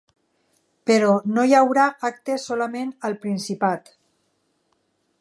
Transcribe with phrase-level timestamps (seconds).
[0.89, 3.97] Però no hi haurà actes solament al Principat.